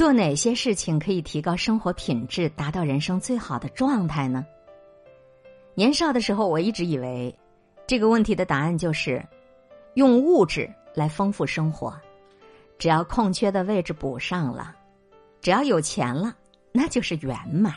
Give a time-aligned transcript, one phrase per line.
[0.00, 4.46] 做哪些事情可以提高生活品质，达到人生最好的状态呢？
[5.74, 7.38] 年少的时候，我一直以为
[7.86, 9.22] 这个问题的答案就是
[9.96, 11.94] 用物质来丰富生活，
[12.78, 14.74] 只要空缺的位置补上了，
[15.42, 16.34] 只要有钱了，
[16.72, 17.74] 那就是圆满。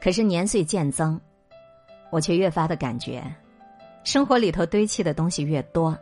[0.00, 1.20] 可是年岁渐增，
[2.08, 3.22] 我却越发的感觉，
[4.02, 5.94] 生活里头堆砌的东西越多，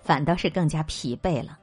[0.00, 1.57] 反倒是更加疲惫了。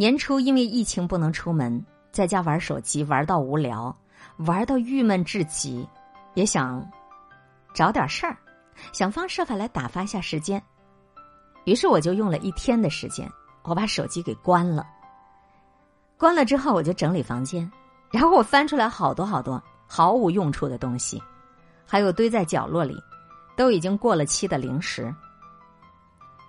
[0.00, 3.94] 年初因为疫情不能出门，在家玩手机玩到无聊，
[4.46, 5.86] 玩到郁闷至极，
[6.32, 6.82] 也想
[7.74, 8.34] 找点事儿，
[8.94, 10.62] 想方设法来打发一下时间。
[11.66, 13.30] 于是我就用了一天的时间，
[13.62, 14.86] 我把手机给关了。
[16.16, 17.70] 关了之后，我就整理房间，
[18.10, 21.22] 然后我翻出来好多好多毫无用处的东西，
[21.84, 22.96] 还有堆在角落里
[23.54, 25.14] 都已经过了期的零食。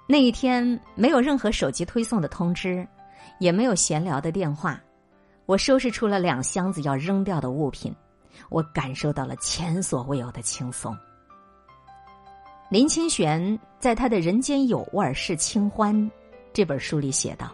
[0.08, 2.88] 那一天没有任何手机推送的通知。
[3.40, 4.80] 也没有闲聊的电话，
[5.46, 7.94] 我收拾出了两箱子要扔掉的物品，
[8.50, 10.96] 我感受到了前所未有的轻松。
[12.70, 15.96] 林清玄在他的《人间有味是清欢》
[16.54, 17.52] 这本书里写道：“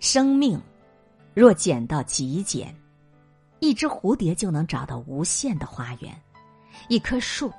[0.00, 0.60] 生命
[1.32, 2.74] 若简到极简，
[3.60, 6.12] 一只蝴蝶就能找到无限的花园；
[6.88, 7.52] 一棵树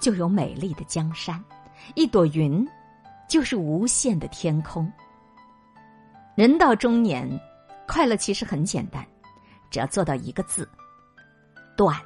[0.00, 1.38] 就有美丽的江山；
[1.94, 2.66] 一朵云
[3.28, 4.90] 就是无限的天空。”
[6.38, 7.28] 人到中年，
[7.88, 9.04] 快乐其实很简单，
[9.72, 10.68] 只要做到一个字：
[11.76, 12.00] 断。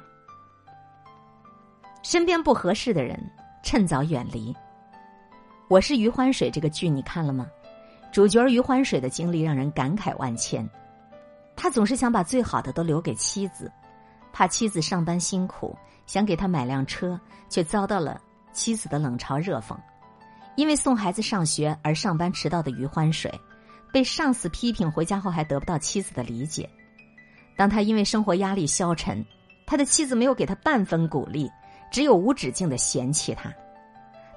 [2.01, 3.15] 身边不合适的人，
[3.61, 4.51] 趁早远离。
[5.67, 7.45] 我是余欢水这个剧你看了吗？
[8.11, 10.67] 主角余欢水的经历让人感慨万千。
[11.55, 13.71] 他总是想把最好的都留给妻子，
[14.31, 18.19] 怕妻子上班辛苦，想给他买辆车，却遭到了
[18.51, 19.77] 妻子的冷嘲热讽。
[20.55, 23.31] 因为送孩子上学而上班迟到的余欢水。
[23.93, 26.67] 被上司批评，回家后还得不到妻子的理解。
[27.55, 29.23] 当他因为生活压力消沉，
[29.67, 31.47] 他的妻子没有给他半分鼓励，
[31.91, 33.53] 只有无止境的嫌弃他。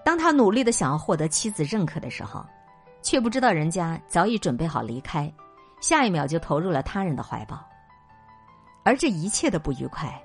[0.05, 2.44] 当他努力的想要获得妻子认可的时候，
[3.00, 5.33] 却不知道人家早已准备好离开，
[5.81, 7.67] 下一秒就投入了他人的怀抱。
[8.84, 10.23] 而这一切的不愉快，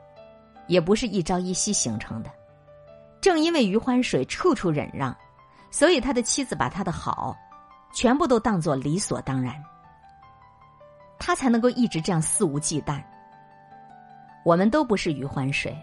[0.68, 2.30] 也不是一朝一夕形成的。
[3.22, 5.16] 正因为余欢水处处忍让，
[5.72, 7.34] 所以他的妻子把他的好。
[7.94, 9.56] 全部都当作理所当然，
[11.20, 13.02] 他才能够一直这样肆无忌惮。
[14.44, 15.78] 我们都不是余欢水，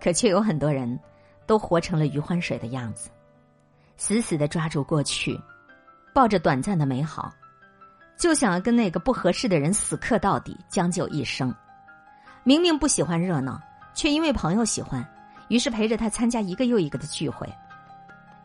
[0.00, 0.98] 可却有很多人
[1.46, 3.10] 都活成了余欢水的样子，
[3.96, 5.40] 死死的抓住过去，
[6.12, 7.32] 抱着短暂的美好，
[8.16, 11.54] 就想要跟那个不合适的人死磕到底，将就一生。
[12.42, 13.60] 明明不喜欢热闹，
[13.94, 15.06] 却因为朋友喜欢，
[15.48, 17.48] 于是陪着他参加一个又一个的聚会。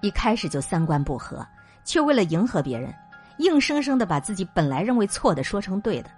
[0.01, 1.45] 一开始就三观不合。
[1.83, 2.93] 却为了迎合别人，
[3.37, 6.09] 硬生生的把自己本来认为错的说成对的，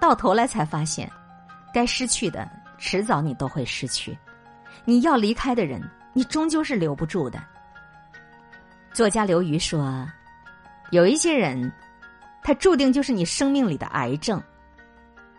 [0.00, 1.10] 到头来才发现，
[1.72, 2.48] 该失去的
[2.78, 4.16] 迟早你都会失去，
[4.84, 7.42] 你要离开的人，你终究是留不住的。
[8.92, 10.08] 作家刘瑜说
[10.90, 11.72] ：“有一些人，
[12.42, 14.38] 他注定就是你生命里的癌症；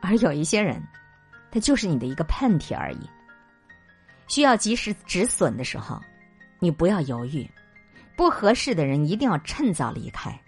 [0.01, 0.81] 而有一些人，
[1.51, 3.09] 他就是你的一个喷嚏而已。
[4.27, 6.01] 需要及时止损的时候，
[6.59, 7.49] 你不要犹豫。”
[8.17, 10.39] 不合适的人一定要趁早离开。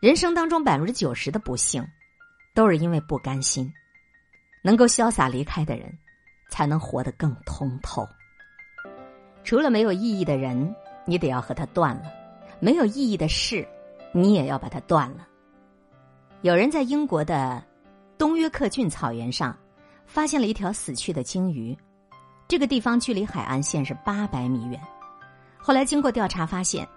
[0.00, 1.86] 人生当中百分之九十的不幸，
[2.54, 3.70] 都是因为不甘心。
[4.62, 5.90] 能够潇洒离开的人，
[6.50, 8.06] 才能活得更通透。
[9.42, 10.74] 除了没有意义的人，
[11.06, 12.02] 你得要和他断了；
[12.60, 13.66] 没有意义的事，
[14.12, 15.26] 你也要把它断了。
[16.42, 17.62] 有人在英国的
[18.18, 19.56] 东约克郡草原上，
[20.06, 21.76] 发现了一条死去的鲸鱼。
[22.46, 24.80] 这个地方距离海岸线是八百米远。
[25.62, 26.88] 后来经过调查发现，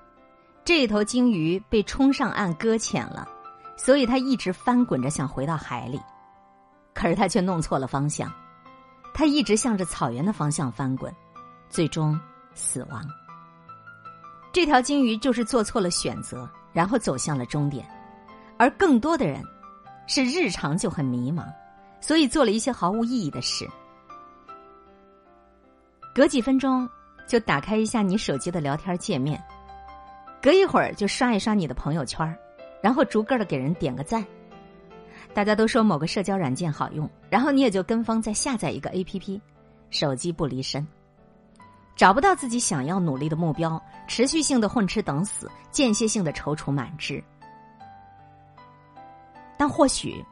[0.63, 3.27] 这头鲸鱼被冲上岸搁浅了，
[3.75, 5.99] 所以它一直翻滚着想回到海里，
[6.93, 8.31] 可是它却弄错了方向，
[9.13, 11.13] 它一直向着草原的方向翻滚，
[11.69, 12.17] 最终
[12.53, 13.05] 死亡。
[14.53, 17.85] 这条鲸鱼就是做错了选择，然后走向了终点，
[18.57, 19.43] 而更多的人
[20.07, 21.45] 是日常就很迷茫，
[21.99, 23.69] 所以做了一些毫无意义的事，
[26.15, 26.89] 隔几分钟。
[27.25, 29.41] 就打开一下你手机的聊天界面，
[30.41, 32.37] 隔一会儿就刷一刷你的朋友圈，
[32.81, 34.25] 然后逐个的给人点个赞。
[35.33, 39.41] 大家都说某个社交软件好用，然后你也就跟风再下载一个 A P P，
[39.89, 40.85] 手机不离身。
[41.95, 47.23] 找不到自己想要努力的目标，持续性的混吃等死，间歇性的踌躇满志。
[49.57, 50.23] 但或许，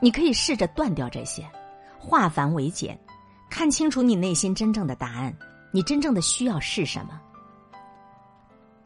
[0.00, 1.44] 你可以试着断掉这些，
[1.98, 2.98] 化繁为简，
[3.50, 5.36] 看清楚你内心真正的答案。
[5.74, 7.18] 你真正的需要是什么？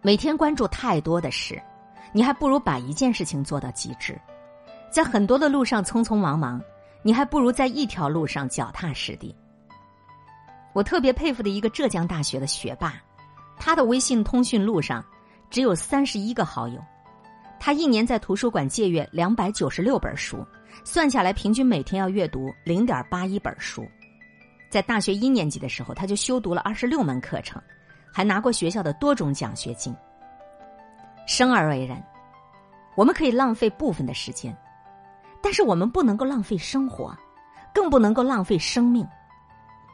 [0.03, 1.61] 每天关注太多的事，
[2.12, 4.17] 你还不如把一件事情做到极致。
[4.88, 6.62] 在很多的路上匆匆忙忙，
[7.03, 9.35] 你还不如在一条路上脚踏实地。
[10.73, 12.94] 我特别佩服的一个浙江大学的学霸，
[13.59, 15.05] 他的微信通讯录上
[15.50, 16.81] 只有三十一个好友，
[17.59, 20.47] 他一年在图书馆借阅两百九十六本书，
[20.85, 23.85] 算下来平均每天要阅读零点八一本书。
[24.69, 27.61] 在大学一年级的时候，他就修读了二十六门课程，
[28.13, 29.95] 还拿过学校的多种奖学金。
[31.27, 32.03] 生而为人，
[32.95, 34.57] 我们可以浪费部分的时间，
[35.43, 37.17] 但是我们不能够浪费生活，
[37.75, 39.07] 更不能够浪费生命。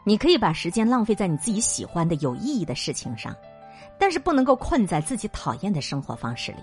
[0.05, 3.35] 你可以把时间浪费在你自己喜欢的、有意义的事情上，
[3.99, 6.59] 但是不能够困在自己讨厌的生活方式里。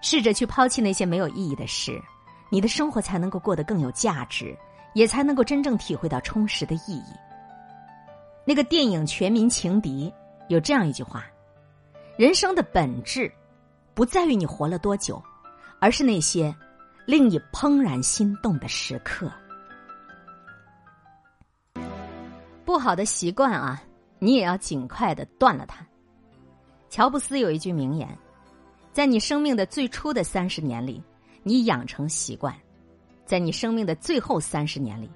[0.00, 2.00] 试着去抛弃那些没有意义的事，
[2.48, 4.56] 你的生活才能够过得更有价值，
[4.94, 7.12] 也才能够真正体会到充实的意义。
[8.44, 10.10] 那个电影《全民情敌》
[10.48, 11.24] 有这样一句话
[12.16, 13.30] ：“人生的本质，
[13.94, 15.22] 不在于你活了多久，
[15.78, 16.54] 而是那些
[17.06, 19.30] 令你怦然心动的时刻。”
[22.64, 23.82] 不好的习惯啊，
[24.18, 25.84] 你也要尽快的断了它。
[26.88, 28.08] 乔布斯有一句名言
[28.92, 31.02] ：“在你生命的最初的三十年里，
[31.42, 32.52] 你养成习惯；
[33.30, 35.08] 在你生命的最后三十年里，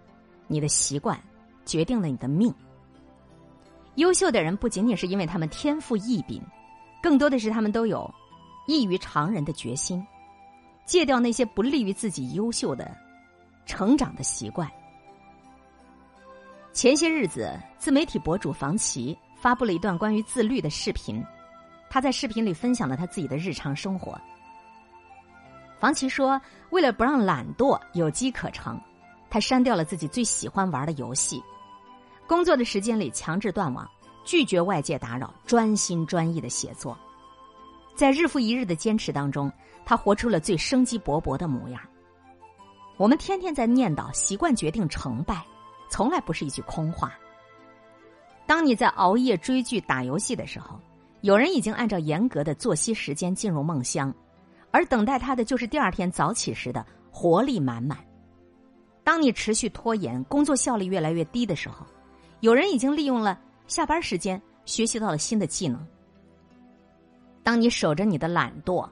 [0.46, 1.20] 你的习惯
[1.66, 2.54] 决定了你的命。”
[3.96, 6.40] 优秀的人不仅仅是因为他们天赋异禀，
[7.02, 8.08] 更多的是他们都有
[8.68, 10.00] 异于常人的决心，
[10.86, 12.96] 戒掉那些不利于自己优秀的
[13.66, 14.70] 成长的习惯。
[16.72, 21.20] 前些日子，自媒体博主房琪发布了一段关于自律的视频。
[21.90, 24.16] 他在视频里分享了他自己的日常生活。
[25.84, 26.40] 房琪说
[26.72, 28.80] ：“为了不让懒惰有机可乘，
[29.28, 31.44] 他删掉了自己最喜欢玩的游戏。
[32.26, 33.86] 工作的时间里强制断网，
[34.24, 36.98] 拒绝外界打扰，专心专意的写作。
[37.94, 39.52] 在日复一日的坚持当中，
[39.84, 41.78] 他活出了最生机勃勃的模样。
[42.96, 45.44] 我们天天在念叨习惯决定成败。”
[45.92, 47.12] 从来不是一句空话。
[48.46, 50.80] 当你在熬夜追剧、打游戏的时候，
[51.20, 54.10] 有人已经按照严格的作息时间进入梦乡，
[54.74, 57.96] 而等待他的就是第二天早起时的活力满满。
[59.04, 61.86] 当你持续拖延、工作效率越来越低的时候，
[62.40, 63.38] 有人已经利用了
[63.68, 65.80] 下班时间学习到了新的技能。
[67.44, 68.88] 当你守着你的懒惰，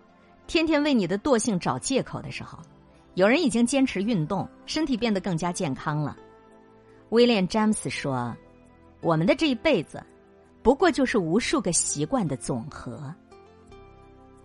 [0.47, 2.61] 天天为你的惰性找借口的时候，
[3.15, 6.17] 有人已经坚持运动，身体变得更加健康了。
[7.09, 8.33] 威廉·詹姆斯说
[9.03, 10.01] ：“我们的这一辈子，
[10.63, 13.13] 不过就是无数个习惯的总和。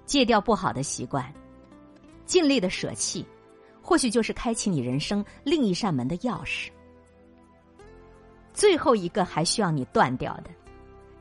[0.08, 1.32] 戒掉不好的习惯，
[2.26, 3.24] 尽力的舍弃，
[3.80, 6.70] 或许就是开启你人生另一扇门的钥匙。
[8.54, 10.50] 最后一个还需要你断掉的，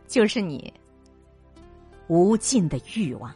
[0.06, 0.72] 就是你
[2.08, 3.30] 无尽的欲望。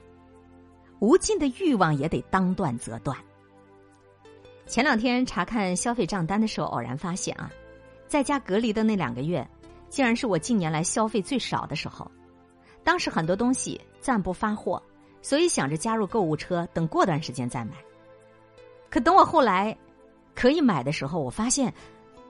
[1.00, 3.17] 无尽的欲望也得当断则断。
[4.67, 7.50] 前两天查看消费账单的时候，偶然发现啊。”
[8.06, 9.49] 在家隔离的那两个月，
[9.88, 12.11] 竟然是我近年来消费最少的时候。
[12.82, 14.82] 当时很多东西暂不发货，
[15.22, 17.72] 所以想着加入购物车，等过段时间再买。
[18.88, 19.76] 可等我后来
[20.34, 21.72] 可以买的时候，我发现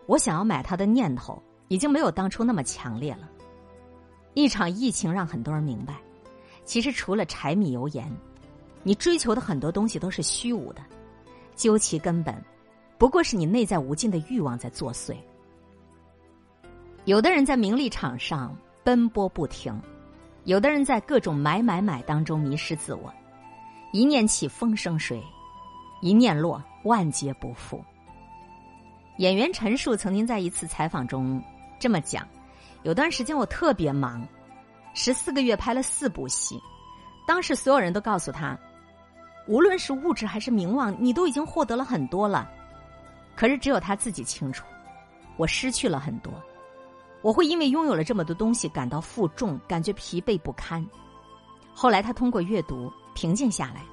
[0.06, 3.30] 我想要买它的念头已经没有当初那么强烈了。
[4.34, 5.96] 一场疫情让很多人明白，
[6.64, 8.10] 其实除了柴米油盐，
[8.82, 10.82] 你追求的很多东西都是虚无的。
[11.56, 12.34] 究其根本，
[12.96, 15.14] 不过是你内在无尽的欲望在作祟。
[17.06, 19.78] 有的人在名利场上奔波不停，
[20.44, 23.12] 有的人在各种买买买当中迷失自我。
[23.92, 25.20] 一念起风生水，
[26.00, 27.84] 一念落万劫不复。
[29.18, 31.42] 演员陈数曾经在一次采访中
[31.78, 32.26] 这么讲：
[32.84, 34.26] 有段时间我特别忙，
[34.94, 36.60] 十四个月拍了四部戏，
[37.26, 38.56] 当时所有人都告诉他，
[39.48, 42.48] 无论是物质还是名望，你都已经获得了很多了。
[43.34, 44.64] 可是只有他自己清楚，
[45.36, 46.32] 我失去了很多。
[47.22, 50.84] 我会因为拥有了这么多东西感到负重，感觉疲惫不堪。
[51.74, 53.84] 后来他通过阅读平静下来，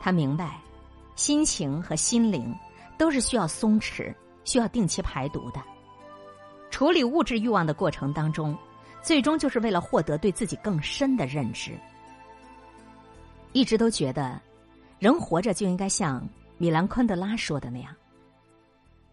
[0.00, 0.58] 他明白，
[1.14, 2.54] 心情和心灵
[2.96, 5.60] 都是需要松弛、需要定期排毒的。
[6.70, 8.56] 处理物质欲望的过程当中，
[9.02, 11.78] 最终就是为了获得对自己更深的认知。
[13.52, 14.40] 一直都觉得，
[14.98, 17.94] 人活着就应该像米兰昆德拉说的那样，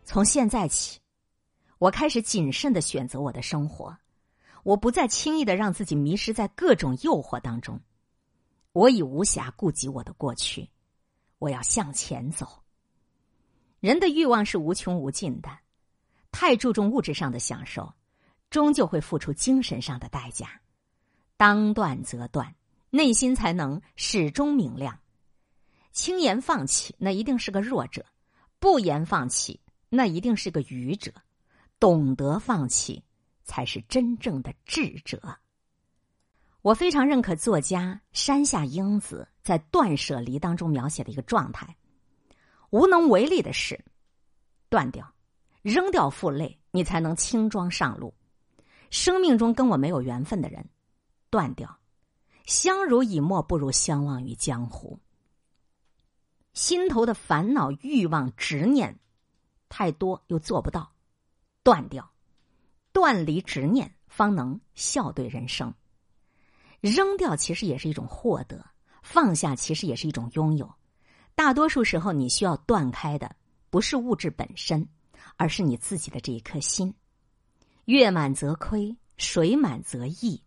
[0.06, 1.01] 从现在起。
[1.82, 3.98] 我开始谨慎的选择我的生活，
[4.62, 7.82] 我不再轻易的让自己迷失在各种诱惑当中。
[8.72, 10.70] 我已无暇顾及我的过去，
[11.40, 12.62] 我要向前走。
[13.80, 15.50] 人的欲望是无穷无尽的，
[16.32, 17.92] 太注重物质上的享受，
[18.52, 20.62] 终究会付出精神上的代价。
[21.36, 22.54] 当断则断，
[22.92, 25.00] 内心才能始终明亮。
[25.92, 28.04] 轻言放弃，那一定是个弱者；
[28.60, 29.60] 不言放弃，
[29.90, 31.12] 那一定是个愚者。
[31.82, 33.04] 懂得放弃，
[33.44, 35.40] 才是真正的智者。
[36.62, 41.76] 我非常认可作家山下英子在《断舍离》当中描写的一个状态：
[42.70, 43.84] 无能为力的事，
[44.70, 45.12] 断掉，
[45.64, 48.14] 扔掉负累，你才能轻装上路；
[48.92, 50.70] 生命中跟我没有缘分的人，
[51.32, 51.80] 断掉，
[52.46, 55.00] 相濡以沫不如相忘于江湖。
[56.54, 59.00] 心头的烦恼、欲望、执念
[59.68, 60.94] 太多，又做不到，
[61.64, 62.12] 断掉，
[62.92, 65.74] 断离执念，方能笑对人生。
[66.80, 68.66] 扔掉其实也是一种获得，
[69.04, 70.74] 放下其实也是一种拥有。
[71.36, 73.36] 大多数时候，你需要断开的
[73.70, 74.88] 不是物质本身，
[75.38, 76.94] 而是你自己的这一颗心。
[77.86, 80.44] 月满则亏，水满则溢，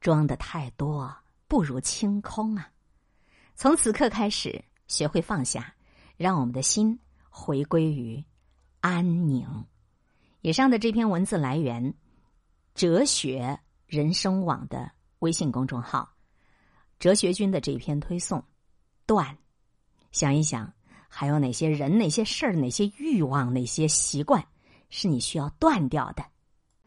[0.00, 1.14] 装的太多
[1.48, 2.70] 不如清空啊！
[3.54, 5.74] 从此刻开始，学会放下，
[6.16, 8.24] 让我们的心回归于
[8.80, 9.66] 安宁。
[10.44, 11.82] 以上的这篇文字来源
[12.74, 14.90] 《哲学人生网》的。
[15.20, 16.06] 微信公众号
[17.00, 18.44] “哲学君”的这篇推送，
[19.06, 19.38] 断，
[20.12, 20.70] 想一想，
[21.08, 24.44] 还有哪些人、哪些事儿、哪些欲望、哪些习惯，
[24.90, 26.22] 是你需要断掉的？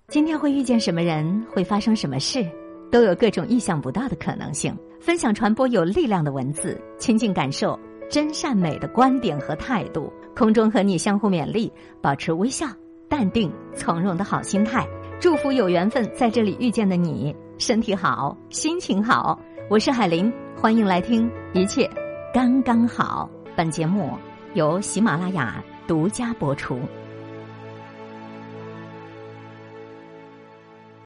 [0.10, 2.48] 今天会遇见什么人，会发生什么事，
[2.92, 4.78] 都有各种意想不到的可能性。
[5.02, 7.76] 分享传播有力量的文字，亲近感受
[8.08, 10.14] 真善美的观点和态度。
[10.36, 11.74] 空中和你相互勉励，
[12.04, 12.68] 保持微笑、
[13.10, 14.88] 淡定、从容的好心态。
[15.20, 17.36] 祝福有缘分在这里遇见的你。
[17.58, 19.40] 身体好，心情好。
[19.70, 21.90] 我是海林，欢迎来听，一切
[22.34, 23.30] 刚刚好。
[23.56, 24.12] 本节目
[24.54, 26.80] 由喜马拉雅独家播出。